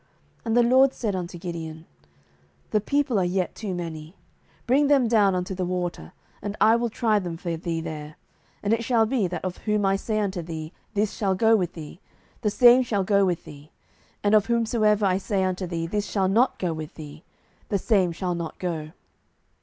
[0.01, 0.09] 07:007:004
[0.45, 1.85] And the LORD said unto Gideon,
[2.71, 4.15] The people are yet too many;
[4.65, 8.15] bring them down unto the water, and I will try them for thee there:
[8.63, 11.73] and it shall be, that of whom I say unto thee, This shall go with
[11.73, 11.99] thee,
[12.41, 13.69] the same shall go with thee;
[14.23, 17.23] and of whomsoever I say unto thee, This shall not go with thee,
[17.69, 18.93] the same shall not go.